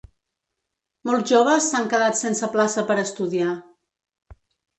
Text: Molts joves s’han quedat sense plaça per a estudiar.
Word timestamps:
Molts 1.09 1.29
joves 1.33 1.67
s’han 1.73 1.85
quedat 1.91 2.17
sense 2.23 2.49
plaça 2.57 2.85
per 2.89 2.97
a 2.97 3.05
estudiar. 3.11 3.53